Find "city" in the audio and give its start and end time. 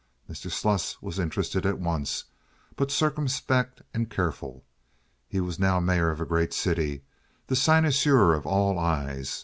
6.53-7.03